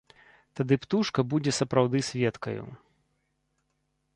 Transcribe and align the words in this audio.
Тады 0.59 0.77
птушка 0.85 1.25
будзе 1.33 1.51
сапраўды 1.59 1.97
сведкаю. 2.07 2.65